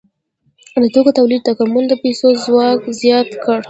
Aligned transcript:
د 0.81 0.83
توکو 0.93 1.11
تولید 1.19 1.41
تکامل 1.49 1.83
د 1.89 1.93
پیسو 2.03 2.27
ځواک 2.43 2.79
زیات 3.01 3.29
کړ. 3.43 3.59